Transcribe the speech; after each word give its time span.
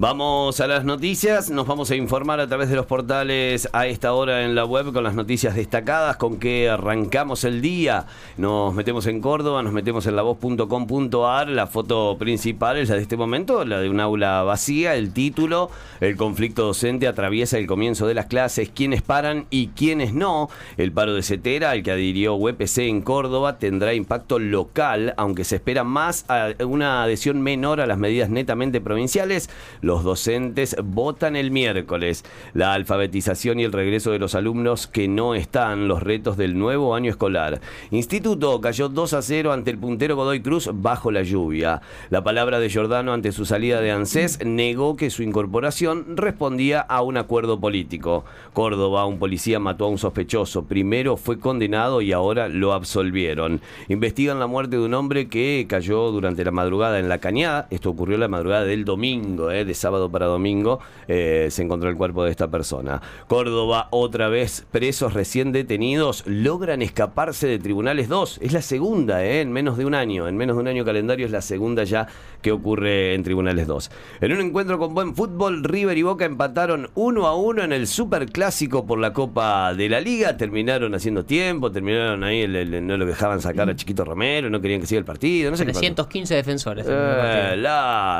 Vamos 0.00 0.60
a 0.60 0.68
las 0.68 0.84
noticias, 0.84 1.50
nos 1.50 1.66
vamos 1.66 1.90
a 1.90 1.96
informar 1.96 2.38
a 2.38 2.46
través 2.46 2.68
de 2.68 2.76
los 2.76 2.86
portales 2.86 3.68
a 3.72 3.88
esta 3.88 4.12
hora 4.12 4.44
en 4.44 4.54
la 4.54 4.64
web 4.64 4.92
con 4.92 5.02
las 5.02 5.16
noticias 5.16 5.56
destacadas, 5.56 6.16
con 6.16 6.38
que 6.38 6.70
arrancamos 6.70 7.42
el 7.42 7.60
día. 7.60 8.06
Nos 8.36 8.72
metemos 8.74 9.08
en 9.08 9.20
Córdoba, 9.20 9.60
nos 9.64 9.72
metemos 9.72 10.06
en 10.06 10.14
lavoz.com.ar, 10.14 11.48
la 11.48 11.66
foto 11.66 12.16
principal 12.16 12.76
es 12.76 12.90
la 12.90 12.94
de 12.94 13.02
este 13.02 13.16
momento, 13.16 13.64
la 13.64 13.80
de 13.80 13.90
un 13.90 13.98
aula 13.98 14.44
vacía, 14.44 14.94
el 14.94 15.12
título, 15.12 15.68
el 15.98 16.16
conflicto 16.16 16.64
docente 16.64 17.08
atraviesa 17.08 17.58
el 17.58 17.66
comienzo 17.66 18.06
de 18.06 18.14
las 18.14 18.26
clases, 18.26 18.70
quiénes 18.72 19.02
paran 19.02 19.46
y 19.50 19.70
quiénes 19.70 20.14
no. 20.14 20.48
El 20.76 20.92
paro 20.92 21.12
de 21.12 21.24
Cetera, 21.24 21.72
al 21.72 21.82
que 21.82 21.90
adhirió 21.90 22.36
UPC 22.36 22.78
en 22.82 23.02
Córdoba, 23.02 23.58
tendrá 23.58 23.94
impacto 23.94 24.38
local, 24.38 25.14
aunque 25.16 25.42
se 25.42 25.56
espera 25.56 25.82
más 25.82 26.24
una 26.64 27.02
adhesión 27.02 27.42
menor 27.42 27.80
a 27.80 27.86
las 27.88 27.98
medidas 27.98 28.30
netamente 28.30 28.80
provinciales. 28.80 29.50
Los 29.88 30.04
docentes 30.04 30.76
votan 30.84 31.34
el 31.34 31.50
miércoles. 31.50 32.22
La 32.52 32.74
alfabetización 32.74 33.58
y 33.58 33.64
el 33.64 33.72
regreso 33.72 34.10
de 34.10 34.18
los 34.18 34.34
alumnos 34.34 34.86
que 34.86 35.08
no 35.08 35.34
están, 35.34 35.88
los 35.88 36.02
retos 36.02 36.36
del 36.36 36.58
nuevo 36.58 36.94
año 36.94 37.08
escolar. 37.08 37.62
Instituto 37.90 38.60
cayó 38.60 38.90
2 38.90 39.14
a 39.14 39.22
0 39.22 39.50
ante 39.50 39.70
el 39.70 39.78
puntero 39.78 40.14
Godoy 40.14 40.42
Cruz 40.42 40.68
bajo 40.74 41.10
la 41.10 41.22
lluvia. 41.22 41.80
La 42.10 42.22
palabra 42.22 42.60
de 42.60 42.68
Giordano 42.68 43.14
ante 43.14 43.32
su 43.32 43.46
salida 43.46 43.80
de 43.80 43.90
ANSES 43.90 44.44
negó 44.44 44.94
que 44.94 45.08
su 45.08 45.22
incorporación 45.22 46.18
respondía 46.18 46.80
a 46.80 47.00
un 47.00 47.16
acuerdo 47.16 47.58
político. 47.58 48.26
Córdoba, 48.52 49.06
un 49.06 49.18
policía 49.18 49.58
mató 49.58 49.86
a 49.86 49.88
un 49.88 49.96
sospechoso. 49.96 50.64
Primero 50.64 51.16
fue 51.16 51.38
condenado 51.38 52.02
y 52.02 52.12
ahora 52.12 52.50
lo 52.50 52.74
absolvieron. 52.74 53.62
Investigan 53.88 54.38
la 54.38 54.48
muerte 54.48 54.76
de 54.76 54.84
un 54.84 54.92
hombre 54.92 55.28
que 55.28 55.64
cayó 55.66 56.10
durante 56.10 56.44
la 56.44 56.50
madrugada 56.50 56.98
en 56.98 57.08
la 57.08 57.20
cañada. 57.20 57.68
Esto 57.70 57.88
ocurrió 57.88 58.18
la 58.18 58.28
madrugada 58.28 58.64
del 58.64 58.84
domingo, 58.84 59.50
eh, 59.50 59.64
sábado 59.78 60.10
para 60.10 60.26
domingo, 60.26 60.80
eh, 61.06 61.48
se 61.50 61.62
encontró 61.62 61.88
el 61.88 61.96
cuerpo 61.96 62.24
de 62.24 62.30
esta 62.30 62.48
persona. 62.48 63.00
Córdoba, 63.26 63.88
otra 63.90 64.28
vez, 64.28 64.66
presos 64.70 65.14
recién 65.14 65.52
detenidos 65.52 66.24
logran 66.26 66.82
escaparse 66.82 67.46
de 67.46 67.58
tribunales 67.58 68.08
2. 68.08 68.40
Es 68.42 68.52
la 68.52 68.62
segunda, 68.62 69.24
eh, 69.24 69.40
en 69.40 69.52
menos 69.52 69.78
de 69.78 69.84
un 69.84 69.94
año. 69.94 70.28
En 70.28 70.36
menos 70.36 70.56
de 70.56 70.62
un 70.62 70.68
año 70.68 70.84
calendario 70.84 71.26
es 71.26 71.32
la 71.32 71.42
segunda 71.42 71.84
ya 71.84 72.06
que 72.42 72.52
ocurre 72.52 73.14
en 73.14 73.22
tribunales 73.22 73.66
2. 73.66 73.90
En 74.20 74.32
un 74.32 74.40
encuentro 74.40 74.78
con 74.78 74.94
buen 74.94 75.14
fútbol, 75.14 75.64
River 75.64 75.96
y 75.96 76.02
Boca 76.02 76.24
empataron 76.24 76.90
1 76.94 77.26
a 77.26 77.36
1 77.36 77.64
en 77.64 77.72
el 77.72 77.86
Superclásico 77.86 78.86
por 78.86 78.98
la 78.98 79.12
Copa 79.12 79.74
de 79.74 79.88
la 79.88 80.00
Liga. 80.00 80.36
Terminaron 80.36 80.94
haciendo 80.94 81.24
tiempo, 81.24 81.70
terminaron 81.70 82.24
ahí, 82.24 82.46
no 82.46 82.96
lo 82.96 83.06
dejaban 83.06 83.40
sacar 83.40 83.68
a 83.70 83.76
Chiquito 83.76 84.04
Romero, 84.04 84.50
no 84.50 84.60
querían 84.60 84.80
que 84.80 84.86
siga 84.86 84.98
el 84.98 85.04
partido. 85.04 85.50
No 85.50 85.56
sé 85.56 85.64
315 85.64 86.34
defensores. 86.34 86.86
Eh, 86.88 87.56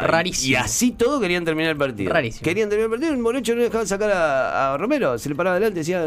Rarísimo. 0.02 0.52
Y 0.52 0.54
así 0.56 0.92
todo 0.92 1.20
querían 1.20 1.44
terminar 1.48 1.72
el 1.72 1.76
partido. 1.76 2.12
Rarísimo. 2.12 2.44
Querían 2.44 2.68
terminar 2.68 2.86
el 2.86 2.90
partido, 2.90 3.12
el 3.12 3.18
Morocho 3.18 3.54
no 3.54 3.62
dejaba 3.62 3.86
sacar 3.86 4.10
a, 4.12 4.76
Romero, 4.78 5.18
se 5.18 5.28
le 5.28 5.34
paraba 5.34 5.56
adelante 5.56 5.80
y 5.80 5.82
decía. 5.82 6.04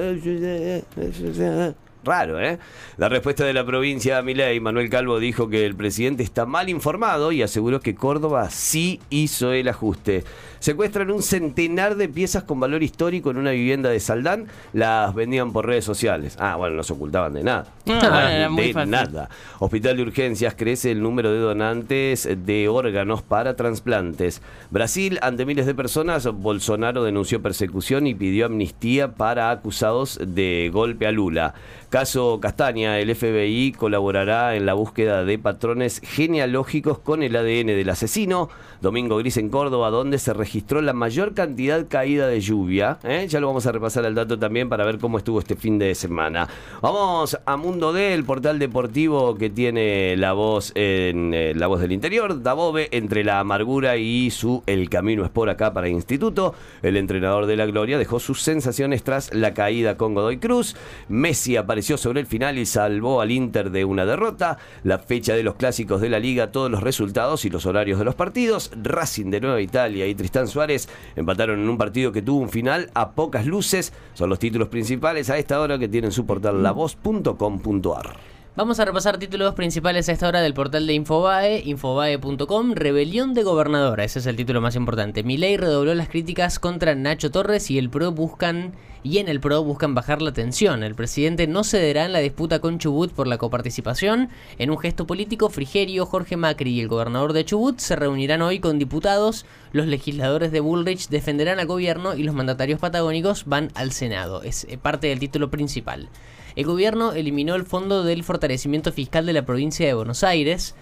Raro, 2.04 2.40
¿eh? 2.40 2.58
La 2.98 3.10
respuesta 3.10 3.46
de 3.46 3.54
la 3.54 3.66
provincia 3.66 4.18
a 4.18 4.22
Milei, 4.22 4.60
Manuel 4.60 4.90
Calvo, 4.90 5.20
dijo 5.20 5.50
que 5.50 5.66
el 5.66 5.76
presidente 5.76 6.24
está 6.24 6.46
mal 6.46 6.70
informado 6.70 7.32
y 7.32 7.44
aseguró 7.44 7.80
que 7.80 7.96
Córdoba 7.96 8.50
sí 8.50 9.00
hizo 9.10 9.52
el 9.52 9.68
ajuste. 9.68 10.24
Secuestran 10.60 11.10
un 11.10 11.24
centenar 11.24 11.96
de 11.96 12.08
piezas 12.08 12.44
con 12.44 12.60
valor 12.60 12.84
histórico 12.84 13.32
en 13.32 13.38
una 13.38 13.50
vivienda 13.50 13.90
de 13.90 14.00
Saldán, 14.00 14.46
las 14.74 15.14
vendían 15.16 15.54
por 15.54 15.66
redes 15.66 15.86
sociales. 15.86 16.38
Ah, 16.40 16.56
bueno, 16.56 16.76
no 16.76 16.84
se 16.84 16.94
ocultaban 16.94 17.34
de 17.34 17.44
nada. 17.44 17.66
Ah, 17.88 18.48
de 18.56 18.86
nada. 18.86 19.30
Hospital 19.58 19.98
de 19.98 20.04
Urgencias 20.04 20.54
crece 20.56 20.92
el 20.92 21.02
número 21.02 21.32
de 21.32 21.40
donantes 21.40 22.30
de 22.46 22.68
órganos 22.68 23.24
para 23.24 23.56
trasplantes. 23.56 24.44
Brasil, 24.70 25.18
ante 25.24 25.46
miles 25.46 25.66
de 25.66 25.74
personas, 25.74 26.28
Bolsonaro 26.28 27.04
denunció 27.04 27.42
persecución 27.42 28.06
y 28.06 28.14
pidió 28.14 28.46
amnistía 28.46 29.14
para 29.14 29.50
acusados 29.50 30.20
de 30.24 30.70
golpe 30.72 31.08
a 31.08 31.12
Lula. 31.12 31.56
Caso 31.92 32.40
Castaña, 32.40 33.00
el 33.00 33.14
FBI 33.14 33.74
colaborará 33.74 34.56
en 34.56 34.66
la 34.66 34.76
búsqueda 34.76 35.26
de 35.26 35.38
patrones 35.38 36.00
genealógicos 36.02 37.00
con 37.00 37.22
el 37.22 37.36
ADN 37.36 37.68
del 37.68 37.90
asesino. 37.90 38.48
Domingo 38.80 39.18
Gris 39.18 39.36
en 39.36 39.50
Córdoba, 39.50 39.90
donde 39.90 40.18
se 40.18 40.34
registró 40.34 40.82
la 40.82 40.94
mayor 40.94 41.34
cantidad 41.34 41.86
caída 41.90 42.28
de 42.28 42.40
lluvia. 42.40 42.98
¿eh? 43.04 43.28
Ya 43.28 43.42
lo 43.42 43.48
vamos 43.48 43.66
a 43.66 43.74
repasar 43.74 44.06
al 44.06 44.16
dato 44.16 44.40
también 44.40 44.70
para 44.70 44.86
ver 44.86 45.00
cómo 45.00 45.18
estuvo 45.18 45.40
este 45.40 45.58
fin 45.58 45.78
de 45.80 45.94
semana. 45.94 46.48
Vamos 46.82 47.38
a 47.46 47.58
Mundo 47.58 47.92
D, 47.92 48.14
el 48.14 48.24
portal 48.24 48.58
deportivo 48.58 49.36
que 49.36 49.50
tiene 49.50 50.16
la 50.16 50.32
voz 50.32 50.72
en 50.76 51.34
eh, 51.34 51.54
la 51.54 51.68
voz 51.68 51.82
del 51.82 51.92
interior, 51.92 52.42
Dabove, 52.42 52.88
entre 52.92 53.26
la 53.26 53.42
amargura 53.42 53.98
y 53.98 54.32
su 54.32 54.64
El 54.66 54.90
camino 54.90 55.26
es 55.26 55.30
por 55.30 55.50
acá 55.50 55.74
para 55.74 55.90
Instituto. 55.90 56.56
El 56.84 56.96
entrenador 56.96 57.48
de 57.48 57.58
la 57.58 57.66
Gloria 57.66 57.98
dejó 57.98 58.22
sus 58.22 58.42
sensaciones 58.42 59.04
tras 59.04 59.34
la 59.34 59.54
caída 59.54 59.98
con 59.98 60.14
Godoy 60.14 60.38
Cruz. 60.38 60.78
Messi 61.10 61.58
apareció 61.58 61.81
sobre 61.82 62.22
el 62.22 62.28
final 62.28 62.58
y 62.58 62.66
salvó 62.66 63.22
al 63.22 63.32
Inter 63.32 63.72
de 63.72 63.86
una 63.86 64.06
derrota. 64.06 64.58
La 64.84 65.00
fecha 65.00 65.34
de 65.36 65.44
los 65.44 65.56
clásicos 65.56 66.02
de 66.02 66.10
la 66.10 66.20
liga, 66.20 66.52
todos 66.52 66.70
los 66.70 66.82
resultados 66.82 67.46
y 67.46 67.50
los 67.50 67.66
horarios 67.66 68.00
de 68.00 68.06
los 68.06 68.16
partidos. 68.16 68.72
Racing 68.82 69.32
de 69.32 69.42
Nueva 69.42 69.62
Italia 69.62 70.08
y 70.08 70.16
Tristán 70.16 70.48
Suárez 70.48 70.88
empataron 71.16 71.60
en 71.60 71.70
un 71.70 71.78
partido 71.78 72.12
que 72.12 72.22
tuvo 72.22 72.42
un 72.42 72.50
final 72.50 72.90
a 72.94 73.12
pocas 73.12 73.46
luces. 73.46 73.94
Son 74.14 74.30
los 74.30 74.40
títulos 74.40 74.70
principales 74.70 75.30
a 75.30 75.38
esta 75.38 75.60
hora 75.60 75.78
que 75.78 75.88
tienen 75.88 76.12
su 76.12 76.26
portal 76.26 76.62
lavoz.com.ar. 76.64 78.31
Vamos 78.54 78.82
a 78.82 78.86
repasar 78.86 79.18
títulos 79.18 79.56
principales 79.56 80.10
a 80.10 80.12
esta 80.12 80.28
hora 80.28 80.42
del 80.42 80.54
portal 80.54 80.86
de 80.86 80.94
Infobae, 80.94 81.64
infobae.com, 81.64 82.74
Rebelión 82.74 83.34
de 83.34 83.44
Gobernadora, 83.44 84.04
ese 84.04 84.20
es 84.20 84.26
el 84.26 84.36
título 84.36 84.60
más 84.60 84.76
importante. 84.76 85.24
Milei 85.24 85.56
redobló 85.56 85.96
las 85.96 86.10
críticas 86.10 86.60
contra 86.60 86.94
Nacho 86.94 87.32
Torres 87.32 87.72
y 87.72 87.78
el 87.78 87.90
PRO 87.90 88.12
buscan 88.12 88.74
y 89.04 89.20
en 89.20 89.30
el 89.30 89.40
PRO 89.40 89.64
buscan 89.64 89.96
bajar 89.96 90.22
la 90.22 90.34
tensión. 90.34 90.84
El 90.84 90.96
presidente 90.96 91.48
no 91.48 91.64
cederá 91.64 92.04
en 92.04 92.12
la 92.12 92.20
disputa 92.20 92.60
con 92.60 92.78
Chubut 92.78 93.14
por 93.14 93.26
la 93.26 93.38
coparticipación. 93.38 94.28
En 94.58 94.70
un 94.70 94.78
gesto 94.78 95.08
político, 95.08 95.50
Frigerio, 95.50 96.06
Jorge 96.06 96.36
Macri 96.36 96.72
y 96.72 96.82
el 96.82 96.90
gobernador 96.90 97.32
de 97.32 97.46
Chubut 97.46 97.80
se 97.80 97.96
reunirán 97.96 98.42
hoy 98.42 98.60
con 98.60 98.80
diputados. 98.80 99.46
Los 99.72 99.88
legisladores 99.88 100.52
de 100.52 100.60
Bullrich 100.60 101.08
defenderán 101.08 101.62
al 101.62 101.68
gobierno 101.68 102.16
y 102.16 102.24
los 102.24 102.36
mandatarios 102.36 102.82
patagónicos 102.82 103.46
van 103.46 103.72
al 103.76 103.94
Senado. 103.94 104.44
Es 104.44 104.66
eh, 104.66 104.78
parte 104.78 105.08
del 105.08 105.20
título 105.20 105.50
principal. 105.50 106.10
El 106.56 106.66
gobierno 106.66 107.14
eliminó 107.14 107.56
el 107.56 107.66
fondo 107.66 108.04
del 108.04 108.24
fortalecimiento 108.24 108.92
fiscal 108.92 109.26
de 109.26 109.34
la 109.34 109.46
provincia 109.46 109.86
de 109.88 109.94
Buenos 109.94 110.24
Aires. 110.24 110.76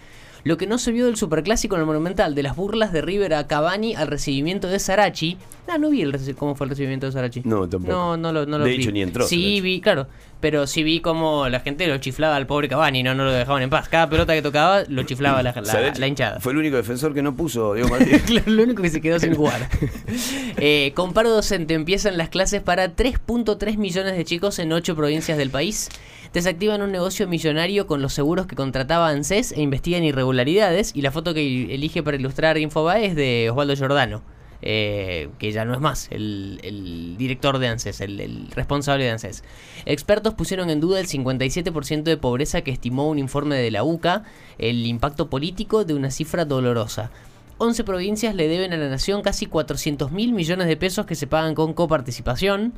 Lo 0.43 0.57
que 0.57 0.67
no 0.67 0.77
se 0.77 0.91
vio 0.91 1.05
del 1.05 1.15
superclásico 1.15 1.75
en 1.75 1.81
el 1.81 1.87
Monumental, 1.87 2.35
de 2.35 2.43
las 2.43 2.55
burlas 2.55 2.93
de 2.93 3.01
River 3.01 3.33
a 3.33 3.47
Cavani 3.47 3.95
al 3.95 4.07
recibimiento 4.07 4.67
de 4.67 4.79
Sarachi. 4.79 5.37
Ah, 5.67 5.77
no 5.77 5.89
vi 5.89 6.01
el 6.01 6.17
cómo 6.35 6.55
fue 6.55 6.65
el 6.65 6.69
recibimiento 6.69 7.05
de 7.05 7.11
Sarachi. 7.11 7.41
No, 7.43 7.67
tampoco. 7.67 7.91
No, 7.91 8.17
no 8.17 8.31
lo, 8.31 8.45
no 8.45 8.57
lo 8.57 8.65
de 8.65 8.73
hecho, 8.73 8.91
ni 8.91 9.01
entró. 9.01 9.27
Sí, 9.27 9.61
vi, 9.61 9.81
claro. 9.81 10.07
Pero 10.39 10.67
sí 10.67 10.83
vi 10.83 11.01
cómo 11.01 11.49
la 11.49 11.59
gente 11.59 11.85
lo 11.87 11.97
chiflaba 11.97 12.37
al 12.37 12.47
pobre 12.47 12.69
Cavani, 12.69 13.03
no, 13.03 13.13
no 13.13 13.25
lo 13.25 13.31
dejaban 13.31 13.61
en 13.61 13.69
paz. 13.69 13.89
Cada 13.89 14.09
pelota 14.09 14.33
que 14.33 14.41
tocaba 14.41 14.83
lo 14.87 15.03
chiflaba 15.03 15.43
la, 15.43 15.53
la, 15.97 16.07
hinchada. 16.07 16.39
Fue 16.39 16.53
el 16.53 16.59
único 16.59 16.77
defensor 16.77 17.13
que 17.13 17.21
no 17.21 17.35
puso 17.35 17.73
Diego 17.73 17.89
Martínez. 17.89 18.47
lo 18.47 18.63
único 18.63 18.81
que 18.81 18.89
se 18.89 19.01
quedó 19.01 19.19
sin 19.19 19.35
jugar. 19.35 19.67
eh, 20.57 20.93
con 20.95 21.13
paro 21.13 21.29
docente 21.29 21.73
empiezan 21.73 22.17
las 22.17 22.29
clases 22.29 22.61
para 22.61 22.95
3.3 22.95 23.77
millones 23.77 24.15
de 24.15 24.23
chicos 24.23 24.59
en 24.59 24.71
8 24.71 24.95
provincias 24.95 25.37
del 25.37 25.49
país 25.49 25.89
desactivan 26.33 26.81
un 26.81 26.91
negocio 26.91 27.27
millonario 27.27 27.87
con 27.87 28.01
los 28.01 28.13
seguros 28.13 28.47
que 28.47 28.55
contrataba 28.55 29.09
ANSES 29.09 29.51
e 29.53 29.61
investigan 29.61 30.03
irregularidades. 30.03 30.91
Y 30.95 31.01
la 31.01 31.11
foto 31.11 31.33
que 31.33 31.73
elige 31.73 32.03
para 32.03 32.17
ilustrar 32.17 32.57
Infobae 32.57 33.05
es 33.05 33.15
de 33.15 33.49
Osvaldo 33.49 33.75
Giordano. 33.75 34.21
Eh, 34.61 35.29
que 35.39 35.53
ya 35.53 35.63
no 35.63 35.73
es 35.73 35.79
más 35.79 36.09
el, 36.11 37.15
director 37.17 37.59
de 37.59 37.69
ANSES, 37.69 38.01
el, 38.01 38.47
responsable 38.51 39.05
de 39.05 39.11
ANSES. 39.11 39.43
Expertos 39.85 40.33
pusieron 40.33 40.69
en 40.69 40.81
duda 40.81 40.99
el 40.99 41.07
57% 41.07 42.03
de 42.03 42.17
pobreza 42.17 42.61
que 42.61 42.71
estimó 42.71 43.07
un 43.07 43.19
informe 43.19 43.55
de 43.55 43.71
la 43.71 43.85
UCA, 43.85 44.23
el 44.57 44.85
impacto 44.85 45.29
político 45.29 45.85
de 45.85 45.93
una 45.93 46.11
cifra 46.11 46.43
dolorosa. 46.43 47.09
11 47.57 47.85
provincias 47.85 48.35
le 48.35 48.49
deben 48.49 48.73
a 48.73 48.77
la 48.77 48.89
nación 48.89 49.21
casi 49.21 49.45
400 49.45 50.11
mil 50.11 50.33
millones 50.33 50.67
de 50.67 50.75
pesos 50.75 51.05
que 51.05 51.15
se 51.15 51.27
pagan 51.27 51.55
con 51.55 51.73
coparticipación 51.73 52.73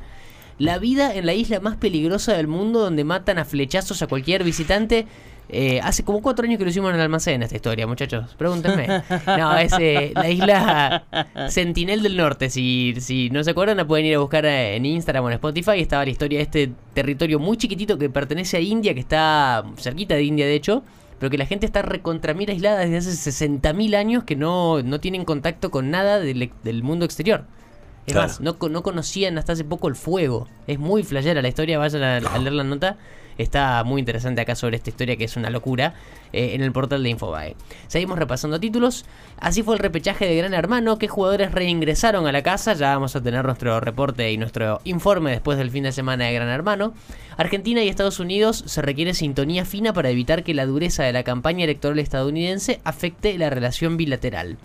la 0.58 0.78
vida 0.78 1.14
en 1.14 1.26
la 1.26 1.34
isla 1.34 1.60
más 1.60 1.76
peligrosa 1.76 2.34
del 2.34 2.46
mundo 2.46 2.80
donde 2.80 3.04
matan 3.04 3.38
a 3.38 3.44
flechazos 3.44 4.02
a 4.02 4.06
cualquier 4.06 4.44
visitante. 4.44 5.06
Eh, 5.54 5.80
hace 5.82 6.02
como 6.02 6.22
cuatro 6.22 6.46
años 6.46 6.56
que 6.56 6.64
lo 6.64 6.70
hicimos 6.70 6.88
en 6.90 6.96
el 6.96 7.02
almacén 7.02 7.42
esta 7.42 7.56
historia, 7.56 7.86
muchachos. 7.86 8.34
Pregúntenme. 8.36 9.02
No, 9.26 9.56
es 9.58 9.72
eh, 9.78 10.12
la 10.14 10.30
isla 10.30 11.04
Sentinel 11.48 12.02
del 12.02 12.16
Norte. 12.16 12.48
Si, 12.48 12.94
si 12.98 13.28
no 13.30 13.44
se 13.44 13.50
acuerdan, 13.50 13.76
la 13.76 13.86
pueden 13.86 14.06
ir 14.06 14.14
a 14.16 14.18
buscar 14.18 14.46
eh, 14.46 14.76
en 14.76 14.86
Instagram 14.86 15.24
o 15.24 15.28
en 15.28 15.34
Spotify. 15.34 15.80
Estaba 15.80 16.04
la 16.04 16.10
historia 16.10 16.38
de 16.38 16.44
este 16.44 16.72
territorio 16.94 17.38
muy 17.38 17.56
chiquitito 17.56 17.98
que 17.98 18.08
pertenece 18.08 18.56
a 18.56 18.60
India, 18.60 18.94
que 18.94 19.00
está 19.00 19.64
cerquita 19.76 20.14
de 20.14 20.22
India, 20.22 20.46
de 20.46 20.54
hecho. 20.54 20.82
Pero 21.18 21.30
que 21.30 21.38
la 21.38 21.46
gente 21.46 21.66
está 21.66 21.82
recontramil 21.82 22.50
aislada 22.50 22.80
desde 22.80 22.96
hace 22.96 23.30
60.000 23.46 23.94
años 23.94 24.24
que 24.24 24.36
no, 24.36 24.82
no 24.82 25.00
tienen 25.00 25.24
contacto 25.24 25.70
con 25.70 25.90
nada 25.90 26.18
del, 26.18 26.50
del 26.64 26.82
mundo 26.82 27.04
exterior. 27.04 27.44
Es 28.06 28.12
Claro. 28.14 28.28
más, 28.28 28.40
no, 28.40 28.56
no 28.68 28.82
conocían 28.82 29.38
hasta 29.38 29.52
hace 29.52 29.64
poco 29.64 29.88
el 29.88 29.94
fuego. 29.94 30.48
Es 30.66 30.78
muy 30.78 31.02
flayera 31.04 31.40
la 31.42 31.48
historia, 31.48 31.78
vayan 31.78 32.02
a, 32.02 32.16
a 32.16 32.38
leer 32.38 32.52
la 32.52 32.64
nota. 32.64 32.96
Está 33.38 33.82
muy 33.84 34.00
interesante 34.00 34.42
acá 34.42 34.54
sobre 34.54 34.76
esta 34.76 34.90
historia 34.90 35.16
que 35.16 35.24
es 35.24 35.36
una 35.38 35.48
locura 35.48 35.94
eh, 36.34 36.50
en 36.54 36.60
el 36.62 36.70
portal 36.70 37.02
de 37.02 37.08
Infobae. 37.08 37.56
Seguimos 37.88 38.18
repasando 38.18 38.60
títulos. 38.60 39.06
Así 39.40 39.62
fue 39.62 39.74
el 39.74 39.78
repechaje 39.80 40.26
de 40.26 40.36
Gran 40.36 40.52
Hermano. 40.52 40.98
¿Qué 40.98 41.08
jugadores 41.08 41.50
reingresaron 41.52 42.26
a 42.26 42.32
la 42.32 42.42
casa? 42.42 42.74
Ya 42.74 42.92
vamos 42.92 43.16
a 43.16 43.22
tener 43.22 43.44
nuestro 43.46 43.80
reporte 43.80 44.30
y 44.30 44.36
nuestro 44.36 44.80
informe 44.84 45.30
después 45.30 45.56
del 45.56 45.70
fin 45.70 45.84
de 45.84 45.92
semana 45.92 46.26
de 46.26 46.34
Gran 46.34 46.48
Hermano. 46.50 46.92
Argentina 47.38 47.82
y 47.82 47.88
Estados 47.88 48.20
Unidos 48.20 48.64
se 48.66 48.82
requiere 48.82 49.14
sintonía 49.14 49.64
fina 49.64 49.94
para 49.94 50.10
evitar 50.10 50.44
que 50.44 50.52
la 50.52 50.66
dureza 50.66 51.02
de 51.02 51.14
la 51.14 51.22
campaña 51.22 51.64
electoral 51.64 51.98
estadounidense 52.00 52.80
afecte 52.84 53.38
la 53.38 53.48
relación 53.48 53.96
bilateral. 53.96 54.58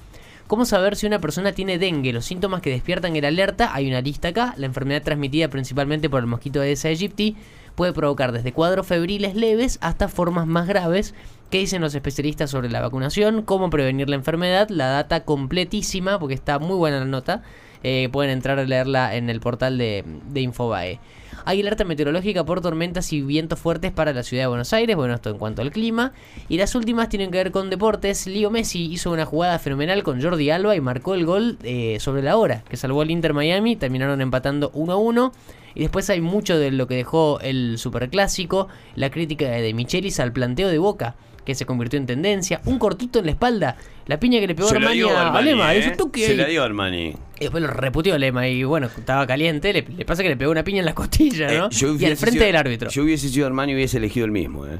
¿Cómo 0.47 0.63
saber 0.63 0.95
si 0.95 1.05
una 1.05 1.19
persona 1.19 1.51
tiene 1.51 1.77
dengue? 1.77 2.13
Los 2.13 2.23
síntomas 2.23 2.61
que 2.61 2.69
despiertan 2.69 3.17
el 3.17 3.25
alerta, 3.25 3.75
hay 3.75 3.89
una 3.89 3.99
lista 3.99 4.29
acá. 4.29 4.53
La 4.55 4.65
enfermedad 4.65 5.03
transmitida 5.03 5.49
principalmente 5.49 6.09
por 6.09 6.21
el 6.21 6.27
mosquito 6.27 6.61
Aedes 6.61 6.85
aegypti 6.85 7.35
puede 7.75 7.91
provocar 7.91 8.31
desde 8.31 8.53
cuadros 8.53 8.87
febriles 8.87 9.35
leves 9.35 9.77
hasta 9.81 10.07
formas 10.07 10.47
más 10.47 10.65
graves. 10.65 11.13
¿Qué 11.49 11.57
dicen 11.57 11.81
los 11.81 11.93
especialistas 11.95 12.49
sobre 12.49 12.69
la 12.69 12.79
vacunación? 12.79 13.41
¿Cómo 13.41 13.69
prevenir 13.69 14.07
la 14.07 14.15
enfermedad? 14.15 14.69
La 14.69 14.87
data 14.87 15.25
completísima, 15.25 16.17
porque 16.17 16.35
está 16.35 16.59
muy 16.59 16.77
buena 16.77 16.99
la 16.99 17.05
nota. 17.05 17.43
Eh, 17.83 18.09
pueden 18.11 18.31
entrar 18.31 18.59
a 18.59 18.65
leerla 18.65 19.15
en 19.15 19.29
el 19.29 19.39
portal 19.39 19.77
de, 19.77 20.03
de 20.29 20.41
Infobae. 20.41 20.99
Hay 21.45 21.61
alerta 21.61 21.85
meteorológica 21.85 22.43
por 22.43 22.59
tormentas 22.59 23.13
y 23.13 23.21
vientos 23.21 23.57
fuertes 23.57 23.93
para 23.93 24.11
la 24.11 24.23
ciudad 24.23 24.43
de 24.43 24.47
Buenos 24.47 24.73
Aires. 24.73 24.97
Bueno, 24.97 25.13
esto 25.13 25.29
en 25.29 25.37
cuanto 25.37 25.61
al 25.61 25.71
clima. 25.71 26.11
Y 26.49 26.57
las 26.57 26.75
últimas 26.75 27.07
tienen 27.07 27.31
que 27.31 27.37
ver 27.37 27.51
con 27.51 27.69
deportes. 27.69 28.27
Leo 28.27 28.51
Messi 28.51 28.91
hizo 28.91 29.11
una 29.11 29.25
jugada 29.25 29.57
fenomenal 29.57 30.03
con 30.03 30.21
Jordi 30.21 30.49
Alba 30.49 30.75
y 30.75 30.81
marcó 30.81 31.13
el 31.13 31.25
gol 31.25 31.57
eh, 31.63 31.99
sobre 32.01 32.21
la 32.21 32.35
hora, 32.35 32.63
que 32.69 32.75
salvó 32.75 33.01
al 33.01 33.11
Inter 33.11 33.33
Miami. 33.33 33.77
Terminaron 33.77 34.19
empatando 34.19 34.71
1 34.73 34.91
a 34.91 34.97
1. 34.97 35.31
Y 35.75 35.81
después 35.81 36.09
hay 36.09 36.19
mucho 36.19 36.59
de 36.59 36.71
lo 36.71 36.85
que 36.85 36.95
dejó 36.95 37.39
el 37.39 37.77
superclásico, 37.77 38.67
la 38.95 39.09
crítica 39.09 39.47
de 39.47 39.73
Michelis 39.73 40.19
al 40.19 40.33
planteo 40.33 40.67
de 40.67 40.79
Boca, 40.79 41.15
que 41.45 41.55
se 41.55 41.65
convirtió 41.65 41.97
en 41.97 42.07
tendencia, 42.07 42.59
un 42.65 42.77
cortito 42.77 43.19
en 43.19 43.25
la 43.25 43.31
espalda, 43.31 43.77
la 44.07 44.19
piña 44.19 44.39
que 44.39 44.47
le 44.47 44.55
pegó 44.55 44.67
Se 44.67 44.73
la 44.73 44.87
Armani 44.87 44.95
dio 44.97 45.15
a 45.15 45.21
a 45.21 45.27
Armani, 45.27 45.45
Lema, 45.45 45.75
¿eh? 45.75 45.95
Se 46.15 46.35
la 46.35 46.47
dio 46.47 46.63
Armani. 46.63 47.13
Y 47.39 47.43
después 47.43 47.61
lo 47.61 47.69
reputió 47.69 48.17
Lema 48.17 48.47
y 48.47 48.63
bueno, 48.63 48.87
estaba 48.87 49.27
caliente, 49.27 49.71
le, 49.73 49.83
le 49.83 50.05
pasa 50.05 50.23
que 50.23 50.29
le 50.29 50.37
pegó 50.37 50.51
una 50.51 50.63
piña 50.63 50.79
en 50.79 50.85
la 50.85 50.95
costilla, 50.95 51.47
¿no? 51.51 51.65
Eh, 51.67 51.69
yo 51.71 51.89
y 51.95 52.05
al 52.05 52.17
frente 52.17 52.31
sido- 52.31 52.45
del 52.45 52.55
árbitro. 52.55 52.89
Yo 52.89 53.03
hubiese 53.03 53.29
sido 53.29 53.45
Armani 53.47 53.73
y 53.73 53.75
hubiese 53.75 53.97
elegido 53.97 54.25
el 54.25 54.31
mismo, 54.31 54.65
¿eh? 54.65 54.79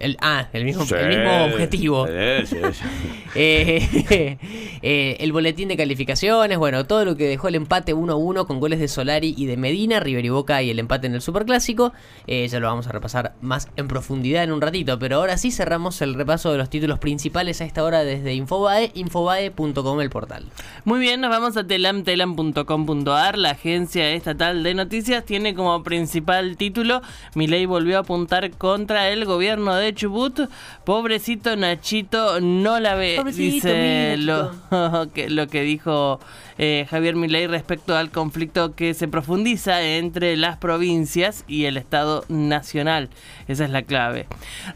El, 0.00 0.16
ah, 0.20 0.48
el 0.52 0.64
mismo, 0.64 0.84
Sí. 0.84 0.94
el 0.94 1.08
mismo 1.08 1.44
objetivo. 1.44 2.06
Sí, 2.06 2.46
sí, 2.46 2.56
sí. 2.72 2.84
Eh, 3.34 4.38
eh, 4.82 5.16
el 5.20 5.32
boletín 5.32 5.68
de 5.68 5.76
calificaciones, 5.76 6.56
bueno, 6.58 6.86
todo 6.86 7.04
lo 7.04 7.16
que 7.16 7.28
dejó 7.28 7.48
el 7.48 7.56
empate 7.56 7.92
1 7.92 8.12
a 8.12 8.16
1 8.16 8.46
con 8.46 8.58
goles 8.58 8.80
de 8.80 8.88
Solari 8.88 9.34
y 9.36 9.44
de 9.46 9.56
Medina, 9.56 10.00
River 10.00 10.24
y 10.24 10.28
Boca 10.30 10.62
y 10.62 10.70
el 10.70 10.78
empate 10.78 11.06
en 11.08 11.14
el 11.14 11.20
Superclásico. 11.20 11.92
Eh, 12.26 12.48
ya 12.48 12.58
lo 12.58 12.68
vamos 12.68 12.86
a 12.86 12.92
repasar 12.92 13.34
más 13.42 13.68
en 13.76 13.86
profundidad 13.86 14.42
en 14.44 14.52
un 14.52 14.60
ratito, 14.60 14.98
pero 14.98 15.16
ahora 15.16 15.36
sí 15.36 15.50
cerramos 15.50 16.00
el 16.00 16.14
repaso 16.14 16.50
de 16.50 16.58
los 16.58 16.70
títulos 16.70 16.98
principales 16.98 17.60
a 17.60 17.64
esta 17.66 17.84
hora 17.84 18.02
desde 18.02 18.32
Infobae, 18.34 18.90
infobae.com 18.94 20.00
el 20.00 20.10
portal. 20.10 20.46
Muy 20.84 20.98
bien, 20.98 21.20
nos 21.20 21.30
vamos 21.30 21.56
a 21.56 21.66
telam.telam.com.ar. 21.66 23.38
La 23.38 23.50
agencia 23.50 24.10
estatal 24.12 24.62
de 24.62 24.74
noticias 24.74 25.24
tiene 25.24 25.54
como 25.54 25.82
principal 25.82 26.56
título 26.56 27.02
Milei 27.34 27.66
volvió 27.66 27.98
a 27.98 28.00
apuntar 28.00 28.50
contra 28.52 29.10
el 29.10 29.24
gobierno 29.24 29.74
de 29.74 29.87
Chubut. 29.94 30.48
Pobrecito 30.84 31.56
Nachito 31.56 32.40
no 32.40 32.80
la 32.80 32.94
ve, 32.94 33.14
Pobrecito, 33.16 33.68
dice 33.68 34.16
lo, 34.18 34.52
que, 35.14 35.28
lo 35.30 35.46
que 35.48 35.62
dijo 35.62 36.20
eh, 36.58 36.86
Javier 36.90 37.14
Milei 37.14 37.46
respecto 37.46 37.96
al 37.96 38.10
conflicto 38.10 38.74
que 38.74 38.94
se 38.94 39.08
profundiza 39.08 39.82
entre 39.82 40.36
las 40.36 40.56
provincias 40.56 41.44
y 41.46 41.64
el 41.64 41.76
Estado 41.76 42.24
Nacional. 42.28 43.10
Esa 43.46 43.64
es 43.64 43.70
la 43.70 43.82
clave. 43.82 44.26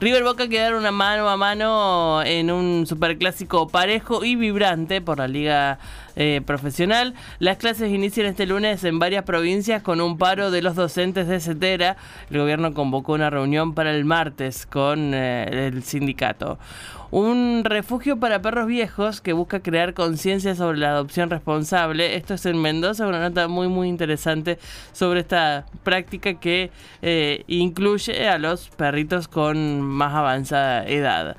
River 0.01 0.23
Boca 0.23 0.49
quedaron 0.49 0.87
a 0.87 0.93
mano 0.93 1.29
a 1.29 1.37
mano 1.37 2.23
en 2.23 2.51
un 2.51 2.87
superclásico 2.87 3.69
parejo 3.69 4.25
y 4.25 4.37
vibrante 4.37 5.01
por 5.01 5.19
la 5.19 5.29
liga 5.29 5.79
eh, 6.15 6.43
profesional. 6.45 7.15
Las 7.39 7.57
clases 7.57 7.91
inician 7.91 8.27
este 8.27 8.45
lunes 8.45 8.85
en 8.85 8.99
varias 8.99 9.25
provincias 9.25 9.83
con 9.83 10.01
un 10.01 10.19
paro 10.19 10.51
de 10.51 10.61
los 10.61 10.77
docentes 10.77 11.27
de 11.27 11.41
CETERA. 11.41 11.97
El 12.31 12.39
gobierno 12.39 12.75
convocó 12.75 13.15
una 13.15 13.31
reunión 13.31 13.75
para 13.75 13.93
el 13.93 14.05
martes 14.05 14.67
con 14.67 15.02
eh, 15.15 15.69
el 15.69 15.83
sindicato. 15.83 16.59
Un 17.11 17.63
refugio 17.65 18.19
para 18.19 18.41
perros 18.41 18.67
viejos 18.67 19.21
que 19.21 19.35
busca 19.35 19.61
crear 19.61 19.93
conciencia 19.93 20.55
sobre 20.55 20.79
la 20.79 20.91
adopción 20.91 21.29
responsable. 21.29 22.17
Esto 22.17 22.35
es 22.35 22.47
en 22.47 22.61
Mendoza, 22.63 23.07
una 23.07 23.21
nota 23.21 23.49
muy 23.49 23.69
muy 23.69 23.89
interesante 23.89 24.59
sobre 24.93 25.21
esta 25.21 25.67
práctica 25.83 26.35
que 26.35 26.71
eh, 27.03 27.45
incluye 27.49 28.29
a 28.29 28.39
los 28.39 28.71
perritos 28.71 29.29
con 29.29 29.83
más 29.83 30.15
avanzada 30.15 30.87
edad. 30.87 31.37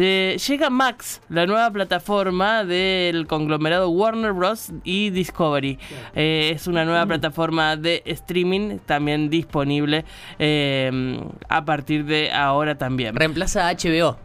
Eh, 0.00 0.38
llega 0.46 0.70
Max, 0.70 1.20
la 1.28 1.44
nueva 1.44 1.68
plataforma 1.72 2.64
del 2.64 3.26
conglomerado 3.26 3.90
Warner 3.90 4.32
Bros. 4.32 4.70
y 4.84 5.10
Discovery. 5.10 5.76
Eh, 6.14 6.52
es 6.54 6.68
una 6.68 6.84
nueva 6.84 7.04
plataforma 7.04 7.76
de 7.76 8.04
streaming 8.06 8.78
también 8.78 9.28
disponible 9.28 10.04
eh, 10.38 11.20
a 11.48 11.64
partir 11.64 12.04
de 12.04 12.30
ahora 12.30 12.78
también. 12.78 13.16
Reemplaza 13.16 13.68
a 13.68 13.74
HBO. 13.74 14.16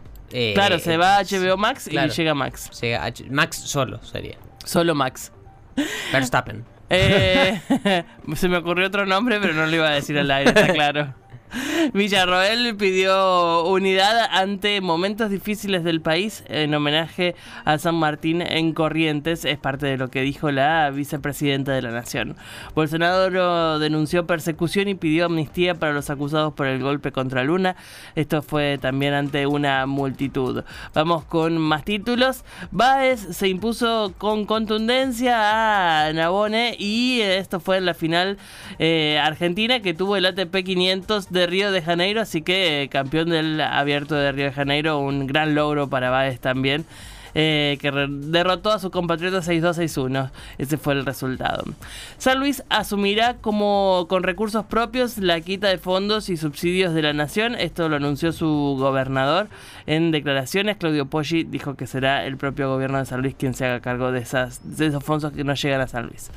Claro, 0.54 0.78
se 0.78 0.96
va 0.96 1.18
a 1.18 1.24
HBO 1.24 1.56
Max 1.56 1.88
claro. 1.90 2.12
y 2.12 2.16
llega 2.16 2.34
Max. 2.34 2.70
llega 2.80 3.12
Max 3.30 3.56
solo 3.56 4.00
sería. 4.04 4.36
Solo 4.64 4.94
Max. 4.94 5.32
Verstappen. 6.12 6.64
Se 6.88 8.48
me 8.48 8.58
ocurrió 8.58 8.86
otro 8.86 9.06
nombre, 9.06 9.40
pero 9.40 9.54
no 9.54 9.66
lo 9.66 9.74
iba 9.74 9.88
a 9.88 9.94
decir 9.94 10.16
al 10.18 10.30
aire, 10.30 10.50
está 10.50 10.72
claro. 10.72 11.14
Villarroel 11.92 12.76
pidió 12.76 13.64
unidad 13.64 14.28
ante 14.30 14.80
momentos 14.80 15.30
difíciles 15.30 15.84
del 15.84 16.00
país 16.00 16.44
en 16.48 16.74
homenaje 16.74 17.34
a 17.64 17.78
San 17.78 17.96
Martín 17.96 18.42
en 18.42 18.72
Corrientes. 18.72 19.44
Es 19.44 19.58
parte 19.58 19.86
de 19.86 19.96
lo 19.96 20.08
que 20.08 20.22
dijo 20.22 20.50
la 20.50 20.90
vicepresidenta 20.90 21.72
de 21.72 21.82
la 21.82 21.90
Nación. 21.90 22.36
Bolsonaro 22.74 23.78
denunció 23.78 24.26
persecución 24.26 24.88
y 24.88 24.94
pidió 24.94 25.26
amnistía 25.26 25.74
para 25.74 25.92
los 25.92 26.10
acusados 26.10 26.54
por 26.54 26.66
el 26.66 26.82
golpe 26.82 27.12
contra 27.12 27.44
Luna. 27.44 27.76
Esto 28.14 28.42
fue 28.42 28.78
también 28.78 29.14
ante 29.14 29.46
una 29.46 29.86
multitud. 29.86 30.64
Vamos 30.94 31.24
con 31.24 31.58
más 31.58 31.84
títulos. 31.84 32.44
Baez 32.70 33.20
se 33.20 33.48
impuso 33.48 34.14
con 34.18 34.46
contundencia 34.46 36.06
a 36.06 36.12
Nabone 36.12 36.76
y 36.78 37.20
esto 37.20 37.60
fue 37.60 37.76
en 37.76 37.86
la 37.86 37.94
final 37.94 38.38
eh, 38.78 39.20
argentina 39.22 39.80
que 39.80 39.94
tuvo 39.94 40.16
el 40.16 40.26
ATP 40.26 40.64
500 40.64 41.30
de 41.30 41.46
Río 41.46 41.70
de 41.70 41.73
Janeiro, 41.82 42.20
así 42.20 42.42
que 42.42 42.82
eh, 42.82 42.88
campeón 42.88 43.30
del 43.30 43.60
abierto 43.60 44.14
de 44.14 44.32
Río 44.32 44.46
de 44.46 44.52
Janeiro, 44.52 44.98
un 44.98 45.26
gran 45.26 45.54
logro 45.54 45.88
para 45.88 46.10
Baez 46.10 46.40
también. 46.40 46.84
Eh, 47.34 47.78
que 47.80 47.90
derrotó 47.90 48.70
a 48.70 48.78
su 48.78 48.90
compatriota 48.90 49.38
6-2-6-1. 49.38 50.30
Ese 50.58 50.76
fue 50.76 50.94
el 50.94 51.04
resultado. 51.04 51.64
San 52.18 52.38
Luis 52.38 52.62
asumirá 52.68 53.36
como 53.38 54.06
con 54.08 54.22
recursos 54.22 54.64
propios 54.66 55.18
la 55.18 55.40
quita 55.40 55.68
de 55.68 55.78
fondos 55.78 56.28
y 56.28 56.36
subsidios 56.36 56.94
de 56.94 57.02
la 57.02 57.12
nación. 57.12 57.54
Esto 57.54 57.88
lo 57.88 57.96
anunció 57.96 58.32
su 58.32 58.76
gobernador 58.78 59.48
en 59.86 60.10
declaraciones. 60.10 60.76
Claudio 60.76 61.06
Poggi 61.06 61.44
dijo 61.44 61.74
que 61.74 61.86
será 61.86 62.24
el 62.24 62.36
propio 62.36 62.68
gobierno 62.68 62.98
de 62.98 63.06
San 63.06 63.20
Luis 63.20 63.34
quien 63.36 63.54
se 63.54 63.66
haga 63.66 63.80
cargo 63.80 64.12
de, 64.12 64.20
esas, 64.20 64.60
de 64.76 64.86
esos 64.86 65.02
fondos 65.02 65.32
que 65.32 65.44
no 65.44 65.54
llegan 65.54 65.80
a 65.80 65.88
San 65.88 66.06
Luis. 66.06 66.30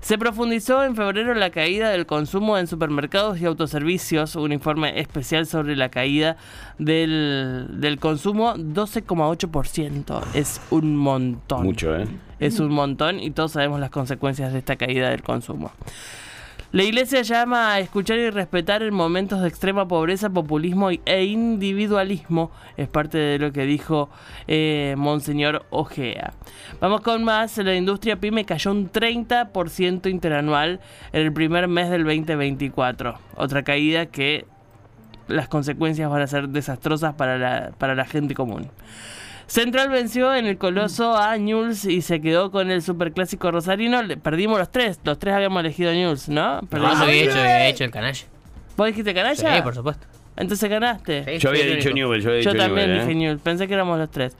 Se 0.00 0.16
profundizó 0.16 0.84
en 0.84 0.94
febrero 0.94 1.34
la 1.34 1.50
caída 1.50 1.90
del 1.90 2.06
consumo 2.06 2.56
en 2.56 2.68
supermercados 2.68 3.40
y 3.40 3.46
autoservicios, 3.46 4.36
un 4.36 4.52
informe 4.52 5.00
especial 5.00 5.46
sobre 5.46 5.74
la 5.74 5.88
caída 5.88 6.36
del, 6.78 7.66
del 7.80 7.98
consumo, 7.98 8.54
12,8%. 8.54 10.27
Es 10.34 10.60
un 10.70 10.96
montón. 10.96 11.64
Mucho, 11.64 11.96
¿eh? 11.96 12.06
Es 12.38 12.60
un 12.60 12.70
montón 12.70 13.18
y 13.20 13.30
todos 13.30 13.52
sabemos 13.52 13.80
las 13.80 13.90
consecuencias 13.90 14.52
de 14.52 14.58
esta 14.58 14.76
caída 14.76 15.10
del 15.10 15.22
consumo. 15.22 15.72
La 16.70 16.82
iglesia 16.82 17.22
llama 17.22 17.72
a 17.72 17.78
escuchar 17.80 18.18
y 18.18 18.28
respetar 18.28 18.82
en 18.82 18.92
momentos 18.92 19.40
de 19.40 19.48
extrema 19.48 19.88
pobreza, 19.88 20.28
populismo 20.28 20.90
e 20.90 21.24
individualismo. 21.24 22.50
Es 22.76 22.88
parte 22.88 23.16
de 23.16 23.38
lo 23.38 23.52
que 23.52 23.64
dijo 23.64 24.10
eh, 24.46 24.94
Monseñor 24.98 25.64
Ojea. 25.70 26.34
Vamos 26.78 27.00
con 27.00 27.24
más. 27.24 27.56
La 27.56 27.74
industria 27.74 28.20
pyme 28.20 28.44
cayó 28.44 28.70
un 28.70 28.92
30% 28.92 30.10
interanual 30.10 30.80
en 31.12 31.22
el 31.22 31.32
primer 31.32 31.68
mes 31.68 31.88
del 31.88 32.04
2024. 32.04 33.18
Otra 33.36 33.62
caída 33.62 34.06
que 34.06 34.44
las 35.26 35.48
consecuencias 35.48 36.10
van 36.10 36.20
a 36.20 36.26
ser 36.26 36.50
desastrosas 36.50 37.14
para 37.14 37.38
la, 37.38 37.72
para 37.78 37.94
la 37.94 38.04
gente 38.04 38.34
común. 38.34 38.70
Central 39.48 39.88
venció 39.88 40.34
en 40.34 40.46
el 40.46 40.58
Coloso 40.58 41.16
a 41.16 41.36
Newell's 41.38 41.84
y 41.86 42.02
se 42.02 42.20
quedó 42.20 42.50
con 42.50 42.70
el 42.70 42.82
superclásico 42.82 43.50
rosarino. 43.50 44.02
Le- 44.02 44.16
Perdimos 44.18 44.58
los 44.58 44.70
tres. 44.70 45.00
Los 45.04 45.18
tres 45.18 45.34
habíamos 45.34 45.60
elegido 45.60 45.90
a 45.90 45.94
Newell's, 45.94 46.28
¿no? 46.28 46.60
No, 46.60 46.68
Perdimos. 46.68 46.98
había 47.00 47.22
hecho, 47.22 47.30
había 47.32 47.68
hecho 47.68 47.84
el 47.84 47.90
canalla. 47.90 48.24
¿Vos 48.76 48.86
dijiste 48.88 49.14
canalla? 49.14 49.56
Sí, 49.56 49.62
por 49.62 49.74
supuesto. 49.74 50.06
Entonces 50.38 50.70
ganaste. 50.70 51.24
Sí. 51.24 51.38
Yo 51.38 51.48
había 51.50 51.64
el 51.64 51.76
dicho. 51.76 51.90
Newell, 51.90 52.22
yo 52.22 52.30
había 52.30 52.42
Yo 52.42 52.52
dicho 52.52 52.62
también 52.62 52.86
Newell, 52.86 53.00
dije 53.00 53.12
¿eh? 53.12 53.14
Newell's, 53.16 53.42
pensé 53.42 53.66
que 53.66 53.74
éramos 53.74 53.98
los 53.98 54.10
tres. 54.10 54.36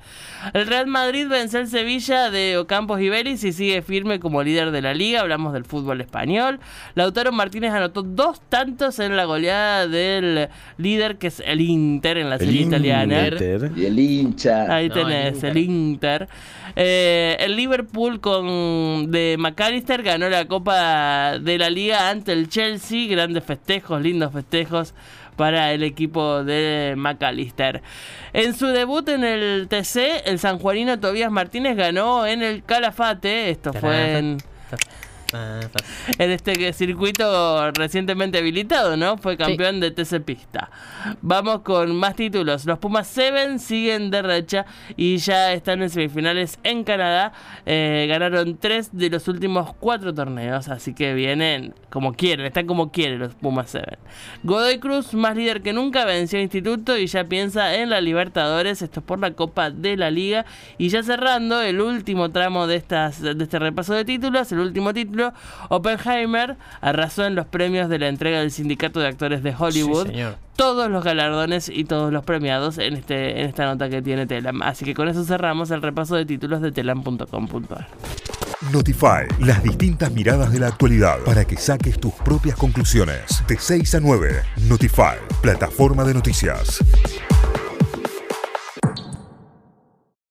El 0.55 0.67
Real 0.69 0.87
Madrid 0.87 1.27
vence 1.29 1.59
al 1.59 1.67
Sevilla 1.67 2.31
de 2.31 2.59
Ocampos 2.59 3.01
y 3.01 3.09
Vélez 3.09 3.43
y 3.43 3.53
sigue 3.53 3.83
firme 3.83 4.21
como 4.21 4.43
líder 4.45 4.71
de 4.71 4.81
la 4.81 4.95
liga. 4.95 5.21
Hablamos 5.21 5.53
del 5.53 5.65
fútbol 5.65 6.01
español. 6.01 6.61
Lautaro 6.95 7.33
Martínez 7.33 7.73
anotó 7.73 8.03
dos 8.03 8.41
tantos 8.49 9.01
en 9.01 9.17
la 9.17 9.25
goleada 9.25 9.89
del 9.89 10.49
líder 10.77 11.19
que 11.19 11.27
es 11.27 11.43
el 11.45 11.61
Inter 11.61 12.19
en 12.19 12.31
la 12.31 12.39
serie 12.39 12.63
italiana. 12.63 13.27
Inter. 13.29 13.73
Y 13.77 13.87
el 13.87 13.99
hincha. 13.99 14.73
Ahí 14.73 14.89
No, 14.89 14.95
tenés, 14.95 15.43
el 15.43 15.51
el 15.51 15.59
Inter. 15.59 16.29
Eh, 16.77 17.37
el 17.41 17.57
Liverpool 17.57 18.21
con 18.21 19.11
de 19.11 19.35
McAllister 19.37 20.05
ganó 20.05 20.29
la 20.29 20.47
Copa 20.47 21.39
de 21.41 21.59
la 21.59 21.71
Liga 21.71 22.11
ante 22.11 22.33
el 22.33 22.49
Chelsea. 22.49 23.09
Grandes 23.09 23.43
festejos, 23.43 24.01
lindos 24.01 24.33
festejos 24.33 24.95
para 25.39 25.73
el 25.73 25.85
equipo 25.85 26.45
de 26.45 26.95
McAllister. 26.99 27.81
En 28.35 28.55
su 28.55 28.67
debut 28.67 29.09
en 29.09 29.25
el 29.25 29.69
TC, 29.69 30.27
el 30.27 30.39
sanjuanino 30.39 31.01
Tobías 31.01 31.31
Martínez 31.31 31.77
ganó 31.77 32.27
en 32.27 32.43
el 32.43 32.65
Calafate. 32.65 33.49
Esto 33.49 33.73
fue 33.73 34.19
en, 34.19 34.39
en 35.33 36.31
este 36.31 36.73
circuito 36.73 37.71
recientemente 37.73 38.39
habilitado, 38.39 38.97
¿no? 38.97 39.19
Fue 39.19 39.37
campeón 39.37 39.81
de 39.81 39.91
TC 39.91 40.21
Pista. 40.25 40.71
Vamos 41.21 41.61
con 41.61 41.95
más 41.95 42.17
títulos. 42.17 42.65
Los 42.65 42.79
Pumas 42.79 43.07
7 43.09 43.59
siguen 43.59 44.11
de 44.11 44.23
racha 44.23 44.65
y 44.97 45.19
ya 45.19 45.53
están 45.53 45.83
en 45.83 45.91
semifinales 45.91 46.59
en 46.63 46.85
Canadá. 46.85 47.33
Eh, 47.67 48.07
ganaron 48.09 48.57
tres 48.57 48.91
de 48.93 49.11
los 49.11 49.29
últimos 49.29 49.75
cuatro 49.75 50.15
torneos, 50.15 50.69
así 50.69 50.95
que 50.95 51.13
vienen 51.13 51.75
como 51.91 52.15
quieren, 52.15 52.47
están 52.47 52.67
como 52.67 52.91
quieren 52.91 53.19
los 53.19 53.35
Pumas 53.35 53.71
7. 53.71 53.99
Godoy 54.45 54.79
Cruz, 54.79 55.15
más 55.15 55.37
líder 55.37 55.63
que 55.63 55.73
nunca, 55.73 56.05
venció 56.05 56.39
a 56.39 56.43
Instituto 56.43 56.97
y 56.97 57.07
ya 57.07 57.25
piensa 57.25 57.75
en 57.75 57.91
la 57.91 58.01
Libertadores. 58.01 58.83
Esto 58.83 59.01
es 59.01 59.07
por 59.07 59.19
la 59.19 59.33
Copa 59.33 59.71
de 59.71 59.97
la 59.97 60.11
Liga. 60.11 60.47
Y 60.79 60.89
ya 60.89 61.03
cerrando 61.03 61.61
el 61.61 61.81
último 61.81 62.31
tramo 62.31 62.67
de, 62.67 62.77
estas, 62.77 63.21
de 63.21 63.43
este 63.43 63.59
repaso 63.59 63.95
de 63.95 64.05
títulos, 64.05 64.51
el 64.53 64.61
último 64.61 64.95
título, 64.95 65.18
Oppenheimer 65.69 66.57
arrasó 66.81 67.25
en 67.25 67.35
los 67.35 67.47
premios 67.47 67.89
de 67.89 67.99
la 67.99 68.09
entrega 68.09 68.41
del 68.41 68.51
Sindicato 68.51 69.01
de 69.01 69.09
Actores 69.09 69.43
de 69.43 69.55
Hollywood. 69.57 70.07
Sí, 70.07 70.13
señor. 70.13 70.37
Todos 70.57 70.91
los 70.91 71.05
galardones 71.05 71.69
y 71.69 71.85
todos 71.85 72.13
los 72.13 72.25
premiados 72.25 72.79
en, 72.79 72.95
este, 72.95 73.41
en 73.41 73.47
esta 73.47 73.65
nota 73.65 73.89
que 73.89 74.03
tiene 74.03 74.27
Telam. 74.27 74.63
Así 74.63 74.85
que 74.85 74.95
con 74.95 75.09
eso 75.09 75.25
cerramos 75.25 75.71
el 75.71 75.83
repaso 75.83 76.17
de 76.17 76.27
títulos 76.27 76.61
de 76.61 76.73
telam.com.ar. 76.73 77.87
Notify, 78.73 79.29
las 79.39 79.63
distintas 79.63 80.11
miradas 80.11 80.53
de 80.53 80.59
la 80.59 80.67
actualidad 80.67 81.19
para 81.25 81.45
que 81.45 81.57
saques 81.57 81.99
tus 82.01 82.13
propias 82.13 82.57
conclusiones. 82.57 83.45
De 83.47 83.57
6 83.57 83.95
a 83.95 84.01
9, 84.01 84.43
Notify, 84.69 85.17
plataforma 85.41 86.05
de 86.05 86.15
noticias. 86.15 86.81